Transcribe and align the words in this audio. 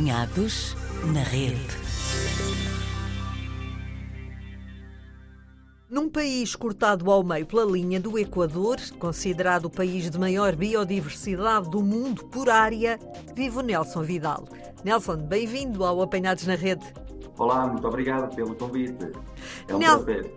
Apanhados 0.00 0.76
na 1.06 1.22
rede. 1.22 1.56
Num 5.88 6.10
país 6.10 6.54
cortado 6.54 7.10
ao 7.10 7.24
meio 7.24 7.46
pela 7.46 7.64
linha 7.64 7.98
do 7.98 8.18
Equador, 8.18 8.76
considerado 8.98 9.64
o 9.64 9.70
país 9.70 10.10
de 10.10 10.18
maior 10.18 10.54
biodiversidade 10.54 11.70
do 11.70 11.82
mundo 11.82 12.24
por 12.26 12.50
área, 12.50 12.98
vive 13.34 13.56
o 13.56 13.62
Nelson 13.62 14.02
Vidal. 14.02 14.44
Nelson, 14.84 15.16
bem-vindo 15.16 15.82
ao 15.82 16.02
Apanhados 16.02 16.46
na 16.46 16.56
Rede. 16.56 16.84
Olá, 17.38 17.66
muito 17.66 17.88
obrigado 17.88 18.36
pelo 18.36 18.54
convite. 18.54 19.10
É 19.66 19.74
um 19.74 19.78
Nel- 19.78 20.02
prazer. 20.04 20.30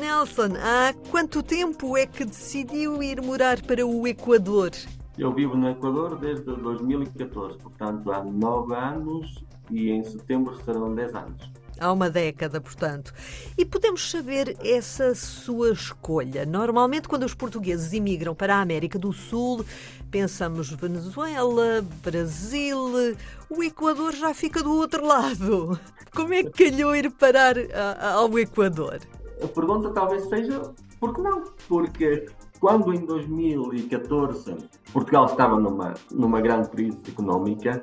Nelson, 0.00 0.56
há 0.60 0.92
quanto 1.12 1.40
tempo 1.40 1.96
é 1.96 2.04
que 2.04 2.24
decidiu 2.24 3.00
ir 3.00 3.22
morar 3.22 3.62
para 3.62 3.86
o 3.86 4.08
Equador? 4.08 4.72
Eu 5.16 5.32
vivo 5.32 5.56
no 5.56 5.70
Equador 5.70 6.18
desde 6.18 6.44
2014, 6.44 7.58
portanto 7.58 8.10
há 8.10 8.24
nove 8.24 8.74
anos 8.74 9.44
e 9.70 9.90
em 9.90 10.02
setembro 10.02 10.56
serão 10.64 10.92
10 10.92 11.14
anos. 11.14 11.52
Há 11.78 11.92
uma 11.92 12.08
década, 12.08 12.60
portanto. 12.60 13.12
E 13.58 13.64
podemos 13.64 14.08
saber 14.10 14.56
essa 14.64 15.14
sua 15.14 15.72
escolha. 15.72 16.46
Normalmente, 16.46 17.08
quando 17.08 17.24
os 17.24 17.34
portugueses 17.34 17.92
imigram 17.92 18.34
para 18.34 18.56
a 18.56 18.60
América 18.60 18.96
do 18.98 19.12
Sul, 19.12 19.64
pensamos 20.10 20.70
Venezuela, 20.70 21.84
Brasil. 22.02 23.16
O 23.50 23.62
Equador 23.62 24.12
já 24.12 24.32
fica 24.32 24.62
do 24.62 24.72
outro 24.72 25.04
lado. 25.04 25.78
Como 26.14 26.32
é 26.32 26.44
que 26.44 26.70
calhou 26.70 26.94
ir 26.94 27.10
parar 27.10 27.56
ao 28.14 28.38
Equador? 28.38 29.00
A 29.42 29.48
pergunta 29.48 29.90
talvez 29.90 30.28
seja 30.28 30.72
por 31.00 31.12
que 31.12 31.20
não? 31.20 31.42
Porque 31.68 32.26
quando 32.64 32.94
em 32.94 33.04
2014 33.04 34.56
Portugal 34.90 35.26
estava 35.26 35.60
numa, 35.60 35.92
numa 36.10 36.40
grande 36.40 36.70
crise 36.70 36.98
económica 37.06 37.82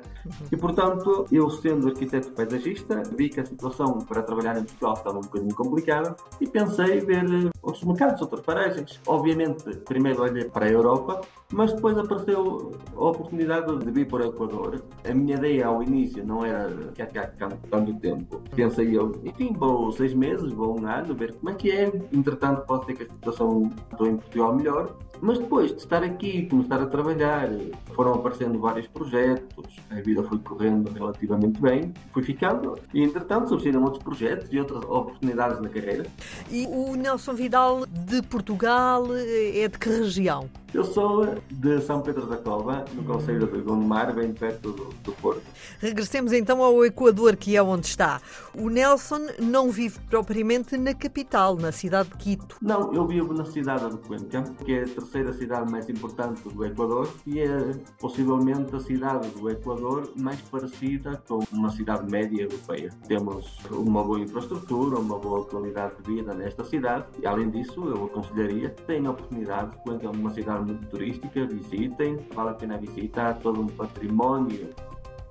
e, 0.50 0.56
portanto, 0.56 1.24
eu 1.30 1.48
sendo 1.50 1.86
arquiteto 1.86 2.32
paisagista, 2.32 3.00
vi 3.16 3.28
que 3.28 3.38
a 3.38 3.46
situação 3.46 4.00
para 4.00 4.24
trabalhar 4.24 4.58
em 4.58 4.64
Portugal 4.64 4.94
estava 4.94 5.18
um 5.18 5.20
bocadinho 5.20 5.54
complicada 5.54 6.16
e 6.40 6.48
pensei 6.48 6.98
ver 6.98 7.24
eh, 7.26 7.51
outros 7.62 7.84
mercados, 7.84 8.20
outras 8.20 8.40
paragens. 8.42 9.00
Obviamente, 9.06 9.64
primeiro 9.84 10.22
olhei 10.22 10.44
para 10.44 10.66
a 10.66 10.70
Europa, 10.70 11.20
mas 11.52 11.72
depois 11.72 11.96
apareceu 11.96 12.72
a 12.94 13.04
oportunidade 13.04 13.78
de 13.78 13.90
vir 13.90 14.08
para 14.08 14.26
o 14.26 14.30
Equador. 14.30 14.82
A 15.08 15.14
minha 15.14 15.36
ideia 15.36 15.66
ao 15.66 15.82
início 15.82 16.24
não 16.26 16.44
era 16.44 16.68
ficar 16.94 17.06
cá 17.06 17.48
tanto 17.70 17.94
tempo. 18.00 18.42
Pensei 18.54 18.96
eu, 18.96 19.12
enfim, 19.24 19.54
vou 19.56 19.92
seis 19.92 20.12
meses, 20.12 20.52
vou 20.52 20.80
um 20.80 20.86
ano, 20.86 21.14
ver 21.14 21.34
como 21.34 21.50
é 21.50 21.54
que 21.54 21.70
é. 21.70 21.92
Entretanto, 22.12 22.66
pode 22.66 22.86
ser 22.86 22.94
que 22.94 23.02
a 23.04 23.06
situação 23.06 23.70
estou 23.90 24.06
em 24.06 24.16
Portugal 24.16 24.54
melhor. 24.56 24.96
Mas 25.22 25.38
depois 25.38 25.70
de 25.70 25.78
estar 25.78 26.02
aqui, 26.02 26.46
começar 26.46 26.82
a 26.82 26.86
trabalhar, 26.86 27.48
foram 27.94 28.14
aparecendo 28.14 28.58
vários 28.58 28.88
projetos, 28.88 29.76
a 29.88 29.94
vida 30.00 30.20
foi 30.24 30.36
correndo 30.40 30.90
relativamente 30.92 31.60
bem, 31.60 31.94
fui 32.12 32.24
ficando 32.24 32.76
e 32.92 33.04
entretanto 33.04 33.48
surgiram 33.48 33.84
outros 33.84 34.02
projetos 34.02 34.48
e 34.52 34.58
outras 34.58 34.82
oportunidades 34.82 35.60
na 35.60 35.68
carreira. 35.68 36.06
E 36.50 36.66
o 36.66 36.96
Nelson 36.96 37.34
Vidal 37.34 37.86
de 37.86 38.20
Portugal 38.22 39.06
é 39.14 39.68
de 39.68 39.78
que 39.78 39.88
região? 39.88 40.50
Eu 40.74 40.84
sou 40.84 41.26
de 41.50 41.82
São 41.82 42.00
Pedro 42.00 42.26
da 42.26 42.38
Cova, 42.38 42.86
no 42.94 43.04
Conselho 43.04 43.46
de 43.46 43.60
Gondomar, 43.60 44.14
bem 44.14 44.32
perto 44.32 44.72
do, 44.72 44.84
do 45.04 45.12
Porto. 45.12 45.42
Regressemos 45.78 46.32
então 46.32 46.62
ao 46.62 46.82
Equador, 46.82 47.36
que 47.36 47.54
é 47.54 47.62
onde 47.62 47.86
está. 47.86 48.22
O 48.56 48.70
Nelson 48.70 49.26
não 49.38 49.70
vive 49.70 50.00
propriamente 50.08 50.78
na 50.78 50.94
capital, 50.94 51.56
na 51.56 51.72
cidade 51.72 52.08
de 52.08 52.16
Quito. 52.16 52.56
Não, 52.62 52.90
eu 52.94 53.06
vivo 53.06 53.34
na 53.34 53.44
cidade 53.44 53.90
de 53.90 53.98
Cuenca, 53.98 54.44
que 54.64 54.72
é 54.72 54.84
a 54.84 54.88
terceira 54.88 55.34
cidade 55.34 55.70
mais 55.70 55.90
importante 55.90 56.40
do 56.48 56.64
Equador 56.64 57.06
e 57.26 57.40
é 57.40 57.72
possivelmente 58.00 58.74
a 58.74 58.80
cidade 58.80 59.28
do 59.28 59.50
Equador 59.50 60.10
mais 60.16 60.40
parecida 60.40 61.22
com 61.28 61.40
uma 61.52 61.70
cidade 61.70 62.10
média 62.10 62.44
europeia. 62.44 62.90
Temos 63.06 63.58
uma 63.70 64.02
boa 64.02 64.20
infraestrutura, 64.20 64.98
uma 64.98 65.18
boa 65.18 65.44
qualidade 65.44 65.96
de 66.02 66.14
vida 66.14 66.32
nesta 66.32 66.64
cidade 66.64 67.04
e, 67.20 67.26
além 67.26 67.50
disso, 67.50 67.84
eu 67.86 68.06
aconselharia 68.06 68.70
que 68.70 68.82
tenham 68.84 69.08
a 69.08 69.10
oportunidade, 69.10 69.76
Cuenca 69.84 70.06
é 70.06 70.08
uma 70.08 70.30
cidade 70.30 70.61
muito 70.62 70.86
turística, 70.86 71.46
visitem, 71.46 72.18
vale 72.34 72.50
a 72.50 72.54
pena 72.54 72.78
visitar 72.78 73.34
todo 73.40 73.60
um 73.60 73.66
património 73.66 74.70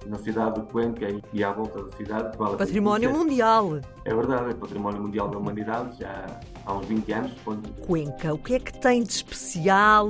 na 0.06 0.17
cidade 0.17 0.59
de 0.59 0.67
Cuenca 0.67 1.07
e 1.34 1.44
à 1.44 1.51
volta 1.51 1.84
da 1.84 1.91
cidade. 1.97 2.38
Vale 2.38 2.57
Património 2.57 3.12
mundial. 3.12 3.79
É 4.03 4.13
verdade, 4.13 4.51
é 4.51 4.53
património 4.53 5.01
mundial 5.01 5.29
da 5.29 5.38
humanidade, 5.38 6.00
já 6.00 6.25
há 6.66 6.73
uns 6.73 6.85
20 6.88 7.13
anos, 7.13 7.31
suponho. 7.34 7.62
Cuenca, 7.85 8.34
o 8.34 8.38
que 8.38 8.56
é 8.56 8.59
que 8.59 8.79
tem 8.79 9.03
de 9.03 9.11
especial? 9.11 10.09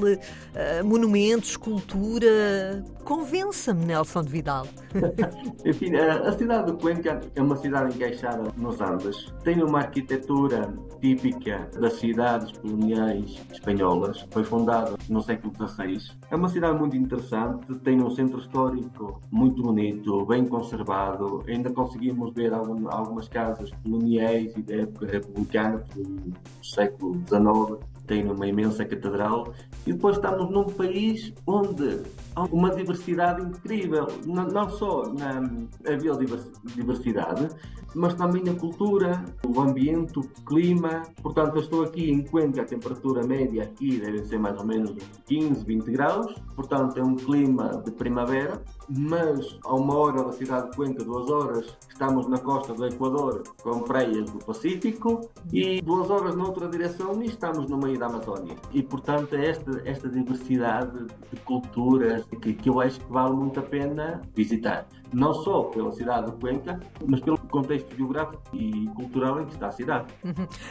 Ah, 0.56 0.84
monumentos, 0.84 1.58
cultura? 1.58 2.84
Convença-me, 3.04 3.86
Nelson 3.86 4.24
de 4.24 4.30
Vidal. 4.30 4.68
Enfim, 5.66 5.96
a, 5.96 6.30
a 6.30 6.38
cidade 6.38 6.72
de 6.72 6.78
Cuenca 6.78 7.20
é 7.36 7.42
uma 7.42 7.58
cidade 7.58 7.96
encaixada 7.96 8.52
nos 8.56 8.80
Andes. 8.80 9.34
Tem 9.44 9.62
uma 9.62 9.80
arquitetura 9.80 10.74
típica 11.02 11.70
das 11.80 11.94
cidades 11.94 12.52
coloniais 12.58 13.42
espanholas. 13.52 14.26
Foi 14.32 14.44
fundada 14.44 14.96
no 15.10 15.22
século 15.22 15.54
XVI. 15.54 16.00
É 16.32 16.36
uma 16.36 16.48
cidade 16.48 16.80
muito 16.80 16.96
interessante. 16.96 17.76
Tem 17.80 18.02
um 18.02 18.10
centro 18.10 18.40
histórico 18.40 19.22
muito 19.30 19.62
bonito, 19.62 20.26
bem 20.26 20.46
conservado. 20.46 21.44
Ainda 21.46 21.70
conseguimos 21.74 22.34
ver 22.34 22.54
algum- 22.54 22.88
algumas 22.90 23.28
casas 23.28 23.70
coloniais 23.84 24.56
e 24.56 24.62
da 24.62 24.76
época 24.78 25.08
republicana 25.08 25.84
do 25.94 26.34
século 26.66 27.16
XIX. 27.28 27.80
Tem 28.12 28.30
uma 28.30 28.46
imensa 28.46 28.84
catedral. 28.84 29.54
E 29.88 29.94
depois 29.94 30.18
estamos 30.18 30.50
num 30.52 30.66
país 30.66 31.34
onde 31.48 32.02
há 32.36 32.44
uma 32.44 32.70
diversidade 32.70 33.42
incrível, 33.42 34.06
não, 34.26 34.48
não 34.48 34.70
só 34.70 35.04
na 35.14 35.40
a 35.88 35.96
biodiversidade, 35.96 37.48
mas 37.96 38.14
também 38.14 38.48
a 38.50 38.54
cultura, 38.54 39.24
o 39.48 39.62
ambiente, 39.62 40.20
o 40.20 40.24
clima. 40.46 41.04
Portanto, 41.22 41.56
eu 41.56 41.62
estou 41.62 41.84
aqui 41.84 42.12
em 42.12 42.22
Cuenca, 42.24 42.62
a 42.62 42.66
temperatura 42.66 43.26
média 43.26 43.64
aqui 43.64 44.00
deve 44.00 44.26
ser 44.26 44.40
mais 44.40 44.58
ou 44.60 44.66
menos 44.66 44.94
15, 45.26 45.64
20 45.66 45.92
graus. 45.92 46.34
Portanto, 46.56 46.98
é 46.98 47.04
um 47.04 47.16
clima 47.16 47.82
de 47.86 47.92
primavera, 47.92 48.62
mas 48.90 49.58
a 49.64 49.74
uma 49.74 49.96
hora 49.98 50.24
da 50.24 50.32
cidade 50.32 50.70
de 50.70 50.76
Cuenca, 50.76 51.04
duas 51.04 51.30
horas, 51.30 51.78
estamos 51.90 52.28
na 52.28 52.40
costa 52.40 52.74
do 52.74 52.86
Equador 52.86 53.44
com 53.62 53.80
praias 53.82 54.30
do 54.32 54.40
Pacífico 54.40 55.30
e 55.52 55.82
duas 55.82 56.10
horas 56.10 56.36
noutra 56.36 56.68
direção 56.68 57.22
e 57.22 57.28
estamos 57.28 57.70
no 57.70 57.78
meio 57.78 58.00
da 58.02 58.08
Amazónia. 58.08 58.56
E, 58.74 58.82
portanto, 58.82 59.36
é 59.36 59.48
esta, 59.48 59.82
esta 59.86 60.10
diversidade 60.10 61.06
de 61.32 61.40
culturas 61.42 62.26
que, 62.42 62.54
que 62.54 62.68
eu 62.70 62.82
acho 62.82 63.00
que 63.00 63.12
vale 63.12 63.36
muito 63.36 63.60
a 63.60 63.64
pena 63.64 64.22
visitar. 64.36 64.88
Não 65.14 65.34
só 65.34 65.64
pela 65.64 65.92
cidade 65.92 66.32
de 66.32 66.38
Cuenca, 66.38 66.80
mas 67.06 67.20
pelo 67.20 67.38
contexto 67.38 67.96
geográfico 67.96 68.42
e 68.54 68.88
cultural 68.96 69.42
em 69.42 69.46
que 69.46 69.54
está 69.54 69.68
a 69.68 69.72
cidade. 69.72 70.06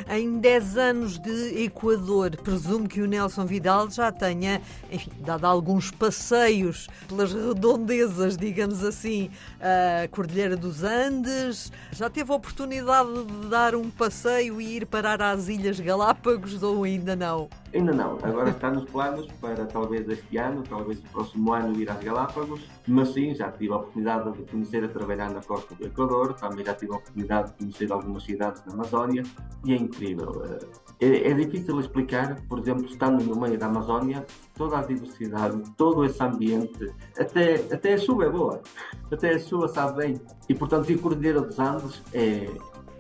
Em 0.09 0.39
10 0.39 0.77
anos 0.79 1.19
de 1.19 1.65
Equador, 1.65 2.37
presumo 2.37 2.89
que 2.89 3.03
o 3.03 3.07
Nelson 3.07 3.45
Vidal 3.45 3.91
já 3.91 4.11
tenha, 4.11 4.63
enfim, 4.91 5.11
dado 5.21 5.45
alguns 5.45 5.91
passeios 5.91 6.89
pelas 7.07 7.33
redondezas, 7.33 8.37
digamos 8.37 8.83
assim, 8.83 9.31
a 9.61 10.09
Cordilheira 10.09 10.57
dos 10.57 10.83
Andes. 10.83 11.71
Já 11.93 12.09
teve 12.09 12.33
a 12.33 12.35
oportunidade 12.35 13.25
de 13.25 13.49
dar 13.49 13.75
um 13.75 13.91
passeio 13.91 14.61
e 14.61 14.77
ir 14.77 14.87
parar 14.87 15.21
às 15.21 15.49
Ilhas 15.49 15.79
Galápagos 15.79 16.63
ou 16.63 16.85
ainda 16.85 17.15
não? 17.15 17.49
Ainda 17.73 17.93
não, 17.93 18.19
agora 18.23 18.51
está 18.51 18.69
nos 18.69 18.85
planos 18.91 19.29
para 19.41 19.65
talvez 19.65 20.09
este 20.09 20.37
ano, 20.39 20.65
talvez 20.69 20.99
o 20.99 21.03
próximo 21.05 21.53
ano 21.53 21.81
ir 21.81 21.89
às 21.89 22.03
Galápagos, 22.03 22.61
mas 22.89 23.11
sim, 23.11 23.33
já 23.33 23.53
tive 23.53 23.73
a 23.73 23.77
oportunidade 23.77 24.33
de 24.33 24.43
conhecer 24.51 24.83
a 24.83 24.89
trabalhar 24.89 25.31
na 25.31 25.41
costa 25.41 25.73
do 25.77 25.87
Equador, 25.87 26.35
também 26.35 26.65
já 26.65 26.75
tive 26.75 26.93
a 26.93 26.97
oportunidade 26.97 27.53
de 27.53 27.59
conhecer 27.59 27.93
algumas 27.93 28.25
cidades 28.25 28.61
da 28.63 28.73
Amazónia 28.73 29.23
e 29.65 29.73
é 29.73 29.77
incrível. 29.77 30.43
É, 31.01 31.31
é 31.31 31.33
difícil 31.33 31.79
explicar, 31.79 32.41
por 32.49 32.59
exemplo, 32.59 32.87
estando 32.87 33.23
no 33.23 33.41
meio 33.41 33.57
da 33.57 33.67
Amazónia, 33.67 34.27
toda 34.55 34.81
a 34.81 34.83
diversidade, 34.83 35.63
todo 35.77 36.05
esse 36.05 36.21
ambiente, 36.21 36.93
até, 37.17 37.55
até 37.73 37.95
a 37.95 37.99
chuva 37.99 38.25
é 38.25 38.31
boa, 38.31 38.61
até 39.13 39.35
a 39.35 39.39
chuva 39.39 39.69
sabe 39.69 39.97
bem. 39.99 40.21
E 40.49 40.55
portanto, 40.55 40.91
e 40.91 40.95
a 40.95 40.99
Cordilheira 40.99 41.41
dos 41.41 41.57
Andes 41.57 42.03
é, 42.13 42.51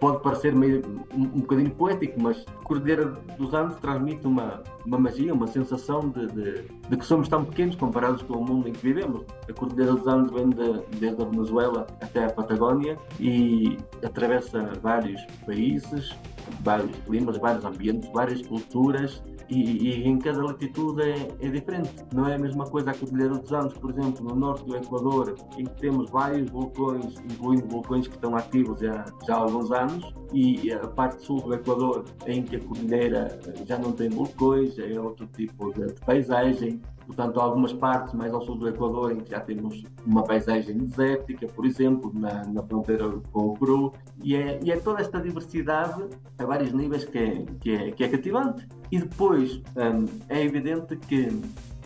pode 0.00 0.22
parecer 0.22 0.54
meio, 0.54 0.82
um, 1.14 1.22
um 1.22 1.40
bocadinho 1.40 1.70
poético, 1.70 2.20
mas 2.20 2.44
Cordilheira 2.64 3.04
dos 3.38 3.52
Andes 3.52 3.76
transmite 3.78 4.26
uma, 4.26 4.62
uma 4.86 4.98
magia, 4.98 5.32
uma 5.32 5.46
sensação 5.46 6.08
de, 6.08 6.26
de, 6.28 6.62
de 6.88 6.96
que 6.96 7.04
somos 7.04 7.28
tão 7.28 7.44
pequenos 7.44 7.76
comparados 7.76 8.22
com 8.22 8.34
o 8.34 8.44
mundo 8.44 8.68
em 8.68 8.72
que 8.72 8.82
vivemos. 8.82 9.24
A 9.48 9.52
Cordilheira 9.52 9.92
dos 9.92 10.06
Andes 10.06 10.32
vem 10.32 10.48
de, 10.48 10.98
desde 10.98 11.22
a 11.22 11.24
Venezuela 11.26 11.86
até 12.00 12.24
a 12.24 12.32
Patagónia 12.32 12.98
e 13.20 13.78
atravessa 14.02 14.72
vários 14.82 15.20
países, 15.44 16.16
vários 16.62 16.96
climas, 17.06 17.36
vários 17.36 17.64
ambientes, 17.64 18.10
várias 18.12 18.42
culturas 18.46 19.22
e, 19.50 19.88
e 19.88 20.08
em 20.08 20.18
cada 20.18 20.42
latitude 20.42 21.02
é, 21.02 21.28
é, 21.40 21.48
diferente. 21.48 21.90
Não 22.14 22.28
é 22.28 22.36
a 22.36 22.38
mesma 22.38 22.64
coisa 22.64 22.90
a 22.90 22.94
Cordilheira 22.94 23.36
dos 23.36 23.52
Andes, 23.52 23.76
por 23.76 23.90
exemplo, 23.90 24.24
no 24.24 24.36
norte 24.36 24.64
do 24.64 24.76
Equador, 24.76 25.34
em 25.58 25.64
que 25.64 25.80
temos 25.80 26.10
vários 26.10 26.50
vulcões, 26.50 27.18
incluindo 27.30 27.66
vulcões 27.66 28.06
que 28.06 28.14
estão 28.14 28.36
ativos 28.36 28.80
já, 28.80 29.04
já 29.26 29.34
há 29.34 29.38
alguns 29.38 29.70
anos, 29.72 30.14
e 30.32 30.72
a 30.72 30.86
parte 30.86 31.22
sul 31.22 31.40
do 31.40 31.54
Equador, 31.54 32.04
em 32.26 32.42
que 32.42 32.56
a 32.56 32.60
cordilheira 32.60 33.38
já 33.66 33.78
não 33.78 33.92
tem 33.92 34.08
vulcões, 34.08 34.78
é 34.78 35.00
outro 35.00 35.26
tipo 35.26 35.72
de, 35.74 35.86
de 35.86 36.00
paisagem. 36.00 36.80
Portanto, 37.06 37.40
algumas 37.40 37.72
partes 37.72 38.14
mais 38.14 38.32
ao 38.32 38.40
sul 38.42 38.56
do 38.56 38.68
Equador 38.68 39.12
em 39.12 39.20
que 39.20 39.30
já 39.30 39.40
temos 39.40 39.82
uma 40.06 40.22
paisagem 40.22 40.76
desértica, 40.78 41.46
por 41.48 41.66
exemplo, 41.66 42.12
na, 42.14 42.44
na 42.44 42.62
fronteira 42.62 43.08
com 43.32 43.48
o 43.48 43.58
Peru, 43.58 43.92
e 44.22 44.36
é, 44.36 44.60
e 44.62 44.70
é, 44.70 44.76
toda 44.76 45.00
esta 45.00 45.20
diversidade 45.20 46.04
a 46.38 46.44
vários 46.44 46.72
níveis 46.72 47.04
que 47.04 47.18
é, 47.18 47.44
que 47.60 47.70
é, 47.70 47.90
que 47.90 48.04
é 48.04 48.08
cativante. 48.08 48.66
E 48.90 48.98
depois 48.98 49.62
um, 49.76 50.06
é 50.28 50.42
evidente 50.42 50.96
que 50.96 51.28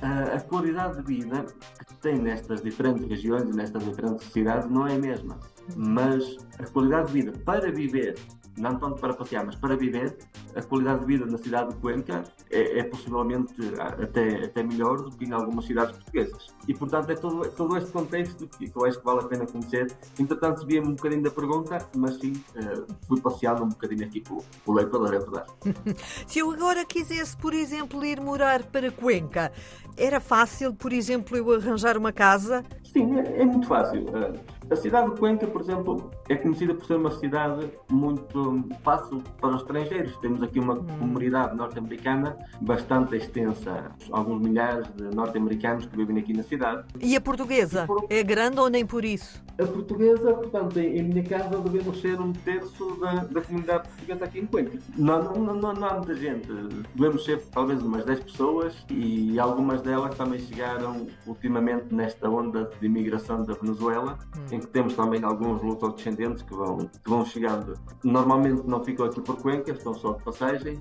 a, 0.02 0.36
a 0.36 0.40
qualidade 0.40 0.96
de 0.98 1.02
vida 1.02 1.46
que 1.86 1.94
tem 1.96 2.18
nestas 2.18 2.62
diferentes 2.62 3.06
regiões 3.08 3.44
e 3.44 3.56
nestas 3.56 3.84
diferentes 3.84 4.26
cidades 4.32 4.70
não 4.70 4.86
é 4.86 4.94
a 4.94 4.98
mesma, 4.98 5.38
mas 5.76 6.36
a 6.58 6.64
qualidade 6.64 7.06
de 7.06 7.12
vida 7.12 7.32
para 7.44 7.70
viver 7.72 8.14
não 8.56 8.78
tanto 8.78 9.00
para 9.00 9.12
passear, 9.14 9.44
mas 9.44 9.54
para 9.56 9.76
viver, 9.76 10.16
a 10.54 10.62
qualidade 10.62 11.00
de 11.00 11.06
vida 11.06 11.26
na 11.26 11.38
cidade 11.38 11.70
de 11.70 11.76
Cuenca 11.76 12.22
é, 12.50 12.78
é 12.78 12.84
possivelmente 12.84 13.54
até, 13.78 14.44
até 14.44 14.62
melhor 14.62 15.02
do 15.02 15.10
que 15.10 15.24
em 15.24 15.32
algumas 15.32 15.64
cidades 15.64 15.96
portuguesas. 15.96 16.46
E, 16.68 16.74
portanto, 16.74 17.10
é 17.10 17.14
todo, 17.14 17.48
todo 17.50 17.76
este 17.76 17.90
contexto 17.90 18.46
que, 18.46 18.70
eu 18.74 18.84
acho 18.84 18.98
que 18.98 19.04
vale 19.04 19.20
a 19.20 19.24
pena 19.24 19.46
conhecer. 19.46 19.92
Entretanto, 20.18 20.58
desvia-me 20.58 20.88
um 20.88 20.94
bocadinho 20.94 21.22
da 21.22 21.30
pergunta, 21.30 21.78
mas 21.96 22.16
sim, 22.16 22.32
uh, 22.32 22.86
fui 23.06 23.20
passeando 23.20 23.64
um 23.64 23.68
bocadinho 23.68 24.06
aqui 24.06 24.20
pelo, 24.20 24.44
pelo 24.64 24.80
Equador, 24.80 25.14
é 25.14 25.18
verdade. 25.18 25.52
Se 26.26 26.38
eu 26.38 26.50
agora 26.50 26.84
quisesse, 26.84 27.36
por 27.36 27.54
exemplo, 27.54 28.04
ir 28.04 28.20
morar 28.20 28.62
para 28.64 28.90
Cuenca, 28.90 29.52
era 29.96 30.20
fácil, 30.20 30.74
por 30.74 30.92
exemplo, 30.92 31.36
eu 31.36 31.52
arranjar 31.52 31.96
uma 31.96 32.12
casa? 32.12 32.64
Sim, 32.84 33.18
é, 33.18 33.42
é 33.42 33.44
muito 33.44 33.66
fácil. 33.66 34.02
Uh, 34.02 34.38
a 34.70 34.76
cidade 34.76 35.10
de 35.10 35.18
Cuenca, 35.18 35.46
por 35.46 35.60
exemplo, 35.60 36.10
é 36.28 36.36
conhecida 36.36 36.74
por 36.74 36.86
ser 36.86 36.96
uma 36.96 37.10
cidade 37.10 37.70
muito 37.90 38.64
fácil 38.82 39.22
para 39.40 39.50
os 39.50 39.62
estrangeiros. 39.62 40.16
Temos 40.18 40.42
aqui 40.42 40.58
uma 40.58 40.74
hum. 40.74 40.86
comunidade 40.98 41.56
norte-americana 41.56 42.36
bastante 42.60 43.16
extensa, 43.16 43.92
alguns 44.10 44.40
milhares 44.40 44.86
de 44.94 45.14
norte-americanos 45.14 45.86
que 45.86 45.96
vivem 45.96 46.18
aqui 46.18 46.32
na 46.32 46.42
cidade. 46.42 46.84
E 47.00 47.14
a 47.14 47.20
portuguesa? 47.20 47.86
Por... 47.86 48.06
É 48.08 48.22
grande 48.22 48.58
ou 48.58 48.70
nem 48.70 48.86
por 48.86 49.04
isso? 49.04 49.42
A 49.58 49.66
portuguesa, 49.66 50.34
portanto, 50.34 50.78
em, 50.78 51.02
minha 51.02 51.22
casa 51.22 51.58
devemos 51.58 52.00
ser 52.00 52.20
um 52.20 52.32
terço 52.32 52.98
da, 53.00 53.14
da 53.24 53.40
comunidade 53.40 53.88
portuguesa 53.88 54.24
aqui 54.24 54.40
em 54.40 54.46
Cuenca. 54.46 54.78
Não, 54.96 55.22
não, 55.22 55.54
não, 55.54 55.72
não 55.72 55.88
há 55.88 55.94
muita 55.94 56.14
gente. 56.14 56.48
Devemos 56.94 57.24
ser 57.24 57.40
talvez 57.52 57.82
umas 57.82 58.04
10 58.04 58.20
pessoas 58.20 58.74
e 58.90 59.38
algumas 59.38 59.82
delas 59.82 60.16
também 60.16 60.40
chegaram 60.40 61.06
ultimamente 61.26 61.94
nesta 61.94 62.28
onda 62.28 62.70
de 62.80 62.86
imigração 62.86 63.44
da 63.44 63.54
Venezuela. 63.54 64.18
Hum 64.50 64.54
temos 64.68 64.94
também 64.94 65.22
alguns 65.22 65.62
luso-descendentes 65.62 66.42
que 66.42 66.54
vão, 66.54 66.78
que 66.78 67.10
vão 67.10 67.24
chegando. 67.24 67.78
Normalmente 68.02 68.62
não 68.66 68.82
ficam 68.82 69.06
aqui 69.06 69.20
por 69.20 69.36
Cuenca, 69.36 69.72
estão 69.72 69.94
só 69.94 70.12
de 70.12 70.22
passagem, 70.22 70.80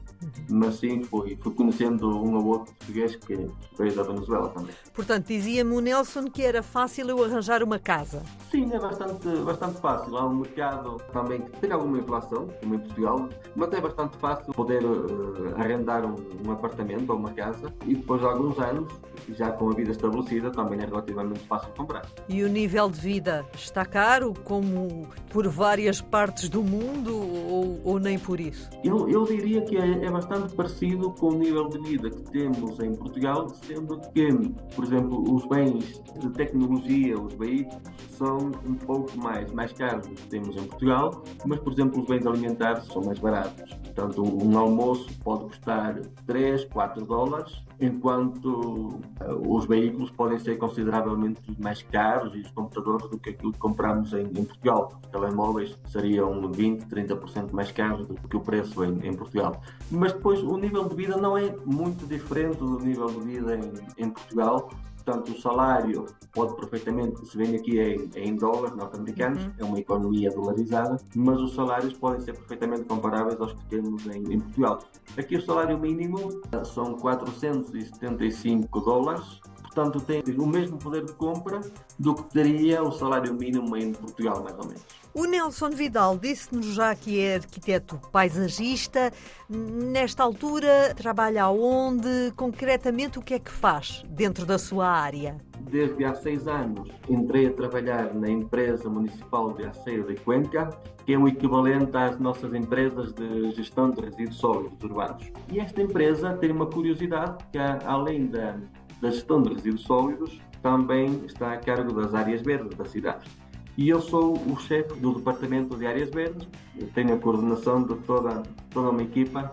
mas 0.50 0.76
sim 0.76 1.04
fui, 1.04 1.38
fui 1.42 1.54
conhecendo 1.54 2.10
um 2.10 2.36
ou 2.36 2.46
outro 2.46 2.74
português 2.76 3.16
que 3.16 3.48
veio 3.78 3.96
da 3.96 4.04
Venezuela 4.04 4.50
também. 4.50 4.74
Portanto, 4.94 5.28
dizia-me 5.28 5.76
o 5.76 5.80
Nelson 5.80 6.30
que 6.30 6.44
era 6.44 6.62
fácil 6.62 7.10
eu 7.10 7.24
arranjar 7.24 7.64
uma 7.64 7.80
casa. 7.80 8.24
Sim, 8.52 8.72
é 8.72 8.80
bastante, 8.80 9.28
bastante 9.44 9.80
fácil. 9.80 10.16
Há 10.18 10.26
um 10.28 10.36
mercado 10.36 11.02
também 11.12 11.42
que 11.42 11.60
tem 11.60 11.72
alguma 11.72 11.98
inflação, 11.98 12.48
como 12.60 12.76
em 12.76 12.80
Portugal, 12.80 13.30
mas 13.56 13.74
é 13.74 13.82
bastante 13.82 14.18
fácil 14.18 14.54
poder 14.54 14.84
uh, 14.84 15.56
arrendar 15.58 16.06
um, 16.06 16.16
um 16.46 16.52
apartamento 16.52 17.10
ou 17.10 17.18
uma 17.18 17.32
casa 17.32 17.74
e 17.86 17.96
depois 17.96 18.22
de 18.22 18.28
alguns 18.28 18.60
anos, 18.60 18.92
já 19.30 19.52
com 19.52 19.70
a 19.70 19.74
vida 19.74 19.92
estabelecida, 19.92 20.52
também 20.52 20.80
é 20.80 20.86
relativamente 20.86 21.40
fácil 21.48 21.70
comprar. 21.76 22.06
E 22.30 22.44
o 22.44 22.50
nível 22.50 22.90
de 22.90 23.00
vida 23.00 23.46
está 23.64 23.86
caro, 23.86 24.34
como 24.44 25.08
por 25.30 25.48
várias 25.48 26.02
partes 26.02 26.50
do 26.50 26.64
mundo, 26.64 27.16
ou, 27.16 27.82
ou 27.84 28.00
nem 28.00 28.20
por 28.20 28.40
isso? 28.40 28.70
Eu, 28.84 29.10
eu 29.10 29.24
diria 29.24 29.62
que 29.62 29.78
é, 29.78 30.06
é, 30.06 30.12
bastante 30.12 30.54
parecido 30.54 31.12
com 31.12 31.30
o 31.30 31.38
nível 31.38 31.68
de 31.70 31.80
vida 31.80 32.10
que 32.10 32.22
temos 32.32 32.80
em 32.80 32.94
Portugal, 32.94 33.50
sendo 33.50 34.00
que, 34.14 34.28
por 34.76 34.84
exemplo, 34.84 35.34
os 35.34 35.46
bens 35.48 36.02
de 36.20 36.30
tecnologia, 36.32 37.20
os 37.20 37.34
veículos, 37.34 37.82
são 38.12 38.52
um 38.66 38.76
pouco 38.76 39.18
mais, 39.18 39.52
mais 39.52 39.74
caros 39.74 40.08
do 40.08 40.16
que 40.16 40.28
temos 40.28 40.56
em 40.56 40.64
Portugal, 40.66 41.24
mas, 41.46 41.60
por 41.60 41.74
exemplo, 41.74 42.02
os 42.02 42.08
bens 42.08 42.26
alimentares 42.26 42.86
são 42.86 43.04
mais 43.04 43.20
baratos. 43.20 43.74
Portanto, 43.84 44.24
um 44.24 44.58
almoço 44.58 45.08
pode 45.24 45.46
custar 45.46 46.00
3, 46.26 46.66
4 46.66 47.06
dólares, 47.06 47.64
enquanto 47.80 48.48
uh, 48.48 49.56
os 49.56 49.66
veículos 49.66 50.10
podem 50.12 50.40
ser 50.40 50.58
consideravelmente 50.58 51.42
mais 51.60 51.84
caros 51.84 52.34
e 52.36 52.40
os 52.40 52.52
computadores 52.52 53.10
do 53.10 53.20
que 53.20 53.32
aquilo 53.32 53.53
que 53.54 53.60
compramos 53.60 54.12
em, 54.14 54.26
em 54.26 54.44
Portugal. 54.44 55.00
Os 55.04 55.10
telemóveis 55.10 55.78
seriam 55.88 56.52
20, 56.52 56.86
30% 56.86 57.52
mais 57.52 57.72
caros 57.72 58.06
do 58.08 58.16
que 58.16 58.36
o 58.36 58.42
preço 58.42 58.84
em, 58.84 59.08
em, 59.08 59.14
Portugal. 59.14 59.62
Mas 59.90 60.12
depois 60.14 60.42
o 60.44 60.58
nível 60.58 60.90
de 60.90 60.96
vida 60.96 61.16
não 61.18 61.38
é 61.38 61.56
muito 61.66 62.06
diferente 62.06 62.58
do 62.58 62.80
nível 62.80 63.08
de 63.08 63.20
vida 63.20 63.56
em, 63.56 64.06
em 64.06 64.10
Portugal, 64.10 64.70
Portanto, 65.06 65.34
o 65.34 65.42
salário 65.42 66.06
pode 66.32 66.56
perfeitamente, 66.56 67.26
se 67.28 67.38
vem 67.38 67.56
aqui 67.56 67.78
em, 67.78 68.10
em 68.16 68.36
dólares 68.36 68.74
norte-americanos, 68.76 69.44
uhum. 69.44 69.52
é 69.58 69.64
uma 69.66 69.80
economia 69.80 70.32
dolarizada, 70.32 70.98
mas 71.14 71.42
os 71.42 71.54
salários 71.54 71.94
podem 71.94 72.22
ser 72.22 72.34
perfeitamente 72.34 72.84
comparáveis 72.84 73.40
aos 73.42 73.52
que 73.52 73.66
temos 73.66 74.06
em, 74.08 74.34
em 74.34 74.40
Portugal. 74.40 74.80
Aqui 75.18 75.36
o 75.36 75.42
salário 75.42 75.78
mínimo 75.78 76.42
são 76.64 76.94
475 76.94 78.80
dólares, 78.80 79.42
portanto 79.74 80.00
tem 80.02 80.24
o 80.38 80.46
mesmo 80.46 80.78
poder 80.78 81.04
de 81.04 81.14
compra 81.14 81.60
do 81.98 82.14
que 82.14 82.24
teria 82.30 82.84
o 82.84 82.92
salário 82.92 83.34
mínimo 83.34 83.76
em 83.76 83.92
Portugal, 83.92 84.44
mais 84.44 84.58
ou 84.58 84.66
menos. 84.66 84.84
O 85.14 85.26
Nelson 85.26 85.70
Vidal 85.70 86.18
disse-nos 86.18 86.66
já 86.74 86.96
que 86.96 87.20
é 87.20 87.36
arquiteto 87.36 88.00
paisagista. 88.12 89.12
Nesta 89.48 90.24
altura, 90.24 90.94
trabalha 90.96 91.50
onde? 91.50 92.32
Concretamente, 92.36 93.20
o 93.20 93.22
que 93.22 93.36
é 93.36 93.40
que 93.40 93.52
faz 93.52 94.04
dentro 94.10 94.44
da 94.44 94.58
sua 94.58 94.88
área? 94.88 95.38
Desde 95.60 96.04
há 96.04 96.16
seis 96.16 96.48
anos 96.48 96.90
entrei 97.08 97.48
a 97.48 97.54
trabalhar 97.54 98.14
na 98.14 98.28
empresa 98.28 98.90
municipal 98.90 99.54
de 99.54 99.66
Aceiro 99.66 100.08
de 100.08 100.16
Cuenca, 100.16 100.70
que 101.06 101.14
é 101.14 101.18
o 101.18 101.28
equivalente 101.28 101.96
às 101.96 102.20
nossas 102.20 102.54
empresas 102.54 103.14
de 103.14 103.52
gestão 103.52 103.92
de 103.92 104.02
resíduos 104.02 104.38
sólidos 104.38 104.84
urbanos. 104.84 105.32
E 105.52 105.60
esta 105.60 105.82
empresa 105.82 106.36
tem 106.38 106.52
uma 106.52 106.66
curiosidade 106.66 107.38
que, 107.52 107.60
além 107.86 108.28
da, 108.28 108.58
da 109.04 109.12
gestão 109.12 109.42
de 109.42 109.54
resíduos 109.54 109.84
sólidos, 109.84 110.42
também 110.62 111.24
está 111.26 111.54
a 111.54 111.58
cargo 111.58 111.94
das 111.94 112.16
áreas 112.16 112.42
verdes 112.42 112.76
da 112.78 112.86
cidade 112.86 113.30
e 113.78 113.90
eu 113.90 114.02
sou 114.02 114.34
o 114.34 114.60
chefe 114.60 114.94
do 115.00 115.16
Departamento 115.16 115.76
de 115.76 115.86
Áreas 115.86 116.10
Verdes. 116.10 116.48
Eu 116.80 116.88
tenho 116.94 117.14
a 117.14 117.18
coordenação 117.18 117.84
de 117.84 117.96
toda, 118.02 118.44
toda 118.70 118.90
uma 118.90 119.02
equipa 119.02 119.52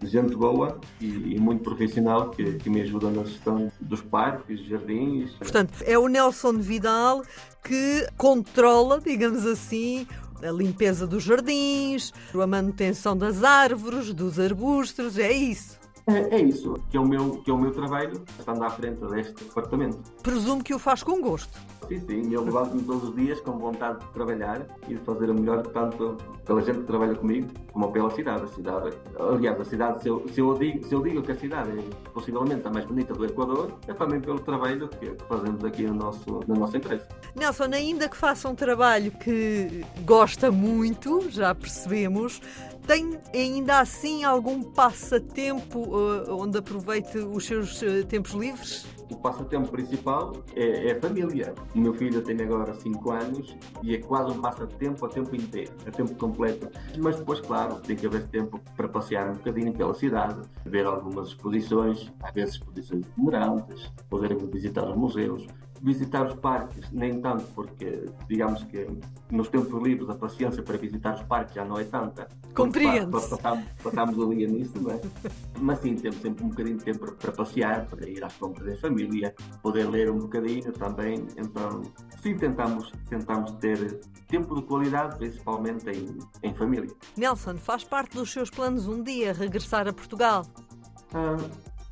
de 0.00 0.06
gente 0.06 0.36
boa 0.36 0.78
e, 1.00 1.34
e 1.34 1.40
muito 1.40 1.64
profissional 1.64 2.30
que, 2.30 2.54
que, 2.54 2.70
me 2.70 2.82
ajuda 2.82 3.10
na 3.10 3.24
gestão 3.24 3.72
dos 3.80 4.02
parques, 4.02 4.60
jardins. 4.66 5.32
Portanto, 5.32 5.72
é 5.84 5.98
o 5.98 6.06
Nelson 6.06 6.58
Vidal 6.58 7.22
que 7.64 8.06
controla, 8.16 9.00
digamos 9.00 9.44
assim, 9.44 10.06
a 10.42 10.50
limpeza 10.52 11.06
dos 11.06 11.24
jardins, 11.24 12.12
a 12.34 12.46
manutenção 12.46 13.16
das 13.16 13.42
árvores, 13.42 14.12
dos 14.12 14.38
arbustos, 14.38 15.18
é 15.18 15.32
isso. 15.32 15.75
É, 16.08 16.36
é, 16.36 16.40
isso, 16.40 16.74
que 16.88 16.96
é, 16.96 17.00
o 17.00 17.04
meu, 17.04 17.42
que 17.42 17.50
é 17.50 17.54
o 17.54 17.58
meu 17.58 17.72
trabalho, 17.72 18.22
estando 18.38 18.62
à 18.62 18.70
frente 18.70 19.04
deste 19.06 19.34
departamento. 19.44 19.98
Presumo 20.22 20.62
que 20.62 20.72
o 20.72 20.78
faz 20.78 21.02
com 21.02 21.20
gosto. 21.20 21.58
Sim, 21.88 22.00
sim, 22.00 22.32
eu 22.32 22.44
levanto-me 22.44 22.82
todos 22.82 23.10
os 23.10 23.16
dias 23.16 23.40
com 23.40 23.58
vontade 23.58 24.00
de 24.00 24.06
trabalhar 24.12 24.66
e 24.88 24.94
de 24.94 25.00
fazer 25.00 25.30
o 25.30 25.34
melhor, 25.34 25.62
tanto 25.66 26.16
pela 26.44 26.60
gente 26.62 26.78
que 26.80 26.84
trabalha 26.84 27.14
comigo, 27.14 27.48
como 27.72 27.90
pela 27.92 28.10
cidade. 28.10 28.44
A 28.44 28.46
cidade, 28.48 28.96
aliás, 29.18 29.60
a 29.60 29.64
cidade, 29.64 30.02
se 30.02 30.08
eu, 30.08 30.24
se 30.32 30.40
eu, 30.40 30.54
digo, 30.54 30.84
se 30.86 30.94
eu 30.94 31.02
digo 31.02 31.22
que 31.22 31.32
a 31.32 31.36
cidade 31.36 31.70
é 31.78 32.10
possivelmente 32.10 32.66
a 32.66 32.70
mais 32.70 32.84
bonita 32.86 33.12
do 33.12 33.24
Equador, 33.24 33.72
é 33.88 33.92
também 33.92 34.20
pelo 34.20 34.38
trabalho 34.40 34.88
que 34.88 35.12
fazemos 35.28 35.64
aqui 35.64 35.82
no 35.84 35.94
nosso, 35.94 36.40
na 36.46 36.54
nossa 36.54 36.76
empresa. 36.76 37.06
Nelson, 37.34 37.70
ainda 37.72 38.08
que 38.08 38.16
faça 38.16 38.48
um 38.48 38.54
trabalho 38.54 39.10
que 39.12 39.84
gosta 40.04 40.50
muito, 40.50 41.30
já 41.30 41.54
percebemos, 41.54 42.40
tem 42.86 43.18
ainda 43.34 43.80
assim 43.80 44.24
algum 44.24 44.62
passatempo 44.62 45.80
uh, 45.80 46.40
onde 46.40 46.58
aproveite 46.58 47.18
os 47.18 47.44
seus 47.44 47.82
uh, 47.82 48.04
tempos 48.06 48.32
livres? 48.32 48.86
O 49.10 49.16
passatempo 49.16 49.68
principal 49.70 50.32
é, 50.54 50.88
é, 50.88 50.92
a 50.92 51.00
família. 51.00 51.54
O 51.74 51.78
meu 51.78 51.94
filho 51.94 52.22
tem 52.22 52.40
agora 52.40 52.74
5 52.74 53.10
anos 53.10 53.56
e 53.82 53.94
é 53.94 53.98
quase 53.98 54.32
um 54.32 54.40
passatempo 54.40 55.04
a 55.04 55.08
tempo 55.08 55.34
inteiro, 55.34 55.72
a 55.86 55.90
tempo 55.90 56.14
completo. 56.14 56.68
Mas 56.98 57.16
depois, 57.16 57.40
claro, 57.40 57.76
tem 57.80 57.96
que 57.96 58.06
haver 58.06 58.26
tempo 58.28 58.60
para 58.76 58.88
passear 58.88 59.30
um 59.30 59.34
bocadinho 59.34 59.72
pela 59.72 59.94
cidade, 59.94 60.40
ver 60.64 60.86
algumas 60.86 61.28
exposições, 61.28 62.12
às 62.22 62.34
vezes 62.34 62.54
exposições 62.54 63.04
itinerantes, 63.06 63.92
poder 64.08 64.36
visitar 64.36 64.88
os 64.88 64.96
museus 64.96 65.46
visitar 65.82 66.26
os 66.26 66.34
parques, 66.34 66.90
nem 66.92 67.20
tanto, 67.20 67.44
porque 67.54 68.06
digamos 68.28 68.62
que 68.64 68.86
nos 69.30 69.48
tempos 69.48 69.82
livres 69.82 70.08
a 70.08 70.14
paciência 70.14 70.62
para 70.62 70.76
visitar 70.76 71.14
os 71.14 71.22
parques 71.22 71.54
já 71.54 71.64
não 71.64 71.78
é 71.78 71.84
tanta. 71.84 72.28
Compreendo. 72.54 73.10
Passamos, 73.10 73.64
passamos 73.82 74.36
dia 74.36 74.48
nisso, 74.48 74.72
não 74.80 74.90
é? 74.90 75.00
Mas 75.60 75.80
sim, 75.80 75.94
temos 75.94 76.20
sempre 76.20 76.44
um 76.44 76.48
bocadinho 76.48 76.78
de 76.78 76.84
tempo 76.84 77.12
para 77.12 77.32
passear, 77.32 77.86
para 77.86 78.08
ir 78.08 78.24
às 78.24 78.34
compras 78.34 78.66
em 78.66 78.80
família, 78.80 79.34
poder 79.62 79.88
ler 79.88 80.10
um 80.10 80.18
bocadinho 80.18 80.72
também. 80.72 81.26
Então, 81.36 81.82
sim, 82.22 82.36
tentamos, 82.36 82.92
tentamos 83.08 83.52
ter 83.52 84.00
tempo 84.28 84.54
de 84.54 84.62
qualidade, 84.62 85.16
principalmente 85.16 85.88
em, 85.90 86.18
em 86.42 86.54
família. 86.54 86.94
Nelson, 87.16 87.56
faz 87.56 87.84
parte 87.84 88.16
dos 88.16 88.32
seus 88.32 88.50
planos 88.50 88.86
um 88.86 89.02
dia 89.02 89.32
regressar 89.32 89.86
a 89.86 89.92
Portugal? 89.92 90.46
Ah, 91.14 91.36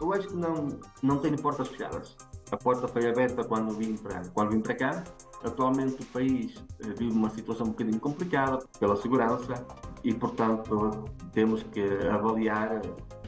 Eu 0.00 0.12
acho 0.12 0.28
que 0.28 0.36
não, 0.36 0.68
não 1.02 1.18
tenho 1.18 1.40
portas 1.40 1.68
fechadas. 1.68 2.16
A 2.50 2.56
porta 2.56 2.86
foi 2.86 3.08
aberta 3.08 3.42
quando 3.44 3.74
vim 3.74 3.96
para, 3.96 4.22
quando 4.28 4.50
vim 4.50 4.60
para 4.60 4.74
cá. 4.74 5.04
Atualmente 5.42 6.02
o 6.02 6.06
país 6.06 6.54
eh, 6.80 6.88
vive 6.96 7.12
uma 7.12 7.28
situação 7.30 7.66
um 7.66 7.70
bocadinho 7.70 8.00
complicada 8.00 8.58
pela 8.78 8.96
segurança 8.96 9.66
e, 10.02 10.12
portanto, 10.14 11.04
temos 11.32 11.62
que 11.64 11.82
avaliar 12.10 12.80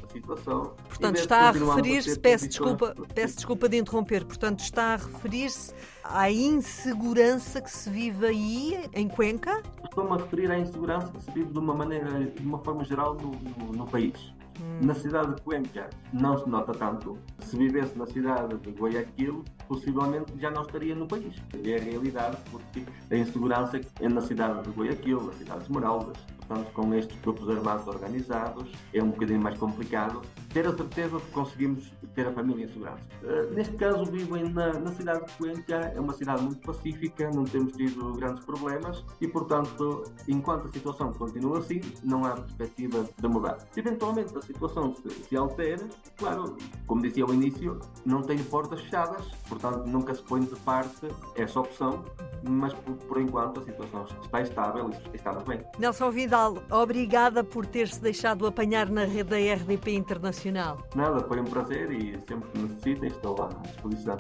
a 0.07 0.13
situação. 0.13 0.75
Portanto, 0.89 1.17
está 1.17 1.49
a 1.49 1.51
referir-se, 1.51 2.19
peço 2.19 2.49
desculpa, 2.49 2.95
peço 3.15 3.37
desculpa 3.37 3.69
de 3.69 3.79
interromper, 3.79 4.25
portanto, 4.25 4.61
está 4.61 4.95
a 4.95 4.97
referir-se 4.97 5.75
à 6.03 6.31
insegurança 6.31 7.61
que 7.61 7.71
se 7.71 7.91
vive 7.91 8.27
aí 8.27 8.89
em 8.95 9.09
Cuenca? 9.09 9.63
Estou-me 9.85 10.13
a 10.13 10.17
referir 10.17 10.51
à 10.51 10.59
insegurança 10.59 11.13
que 11.13 11.23
se 11.23 11.31
vive 11.33 11.53
de 11.53 11.59
uma 11.59 11.75
maneira, 11.75 12.11
de 12.25 12.47
uma 12.47 12.59
forma 12.59 12.85
geral 12.85 13.15
no, 13.15 13.33
no, 13.33 13.73
no 13.73 13.87
país. 13.87 14.36
Na 14.81 14.95
cidade 14.95 15.35
de 15.35 15.43
Cuenca 15.43 15.91
não 16.13 16.39
se 16.39 16.49
nota 16.49 16.73
tanto. 16.73 17.19
Se 17.41 17.57
vivesse 17.57 17.97
na 17.97 18.07
cidade 18.07 18.57
de 18.59 18.71
Guayaquil, 18.71 19.45
possivelmente 19.69 20.33
já 20.39 20.51
não 20.51 20.63
estaria 20.63 20.95
no 20.95 21.07
país. 21.07 21.35
É 21.65 21.77
a 21.77 21.81
realidade, 21.83 22.37
porque 22.51 22.85
a 23.11 23.17
insegurança 23.17 23.81
é 24.01 24.09
na 24.09 24.21
cidade 24.21 24.63
de 24.63 24.71
Guayaquil, 24.71 25.23
na 25.23 25.33
cidade 25.33 25.61
de 25.61 25.65
Esmeraldas, 25.67 26.17
portanto, 26.39 26.73
com 26.73 26.95
estes 26.95 27.21
grupos 27.21 27.49
armados 27.49 27.87
organizados, 27.87 28.71
é 28.93 29.03
um 29.03 29.11
bocadinho 29.11 29.41
mais 29.41 29.59
complicado 29.59 30.23
ter 30.57 30.67
a 30.67 30.75
certeza 30.75 31.19
de 31.19 31.23
que 31.23 31.33
conseguimos 31.33 31.93
ter 32.15 32.27
a 32.27 32.33
família 32.33 32.65
em 32.65 32.69
segurança. 32.69 33.03
Uh, 33.23 33.53
neste 33.53 33.75
caso, 33.75 34.07
vivo 34.07 34.39
na, 34.39 34.73
na, 34.73 34.91
cidade 34.93 35.27
de 35.27 35.33
Cuenca, 35.33 35.93
é 35.95 36.01
uma 36.01 36.15
cidade 36.15 36.43
muito 36.43 36.67
pacífica, 36.67 37.31
não 37.31 37.45
temos 37.45 37.75
tido 37.77 38.15
grandes 38.15 38.43
problemas 38.43 39.05
e, 39.21 39.29
portanto, 39.29 40.05
enquanto 40.27 40.69
a 40.69 40.73
situação 40.73 41.13
continua 41.13 41.59
assim, 41.59 41.83
não 42.03 42.25
há 42.25 42.31
perspectiva 42.31 43.07
de 43.19 43.29
mudar. 43.29 43.59
Se 43.71 43.81
eventualmente 43.81 44.35
a 44.35 44.41
situação 44.41 44.95
se, 44.95 45.11
se 45.11 45.37
altera, 45.37 45.87
claro, 46.17 46.57
como 46.87 47.03
disse 47.03 47.21
ao 47.21 47.35
início, 47.35 47.79
não 48.07 48.23
tenho 48.23 48.43
portas 48.45 48.81
fechadas, 48.81 49.27
portanto, 49.51 49.87
nunca 49.87 50.15
se 50.15 50.23
põe 50.23 50.41
de 50.41 50.57
parte 50.61 51.07
essa 51.35 51.61
opção, 51.61 52.03
mas 52.49 52.73
por, 52.73 52.95
por 52.95 53.21
enquanto 53.21 53.61
a 53.61 53.63
situação 53.63 54.07
está 54.23 54.41
estável 54.41 54.91
e 55.13 55.17
estamos 55.17 55.43
bem. 55.43 55.61
Nelson 55.79 56.11
Vidal, 56.11 56.63
obrigada 56.71 57.45
por 57.45 57.67
ter-se 57.67 58.01
deixado 58.01 58.47
apanhar 58.47 58.89
na 58.89 59.05
rede 59.05 59.29
da 59.29 59.37
RDP 59.37 59.91
Internacional. 59.91 60.46
Nada, 60.95 61.23
foi 61.27 61.41
um 61.41 61.45
prazer 61.45 61.91
e 61.91 62.19
sempre 62.29 62.49
que 62.51 62.59
necessitem 62.59 63.09
estou 63.09 63.43
à 63.43 63.49
disposição. 63.67 64.17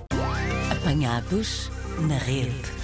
Apanhados 0.70 1.70
na 2.08 2.18
rede. 2.18 2.75